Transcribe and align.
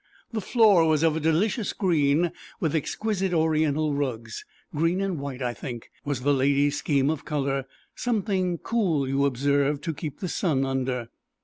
The 0.31 0.41
floor 0.41 0.83
was 0.87 1.03
of 1.03 1.15
a 1.15 1.19
delicious 1.19 1.73
green 1.73 2.31
with 2.59 2.73
exquisite 2.75 3.33
oriental 3.35 3.93
rugs; 3.93 4.43
green 4.75 4.99
and 4.99 5.19
white, 5.19 5.43
I 5.43 5.53
think, 5.53 5.91
was 6.03 6.21
the 6.21 6.33
lady's 6.33 6.75
scheme 6.75 7.11
of 7.11 7.23
colour, 7.23 7.67
something 7.93 8.57
cool, 8.57 9.07
you 9.07 9.25
observe, 9.25 9.79
to 9.81 9.93
keep 9.93 10.19
the 10.19 10.27
sun 10.27 10.65
under. 10.65 11.09